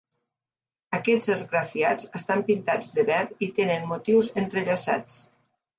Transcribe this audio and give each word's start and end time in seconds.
Aquests 0.99 1.29
esgrafiats 1.33 2.09
estan 2.21 2.41
pintats 2.49 2.91
de 2.97 3.07
verd 3.13 3.47
i 3.49 3.53
tenen 3.61 3.89
motius 3.95 4.35
entrellaçats. 4.45 5.25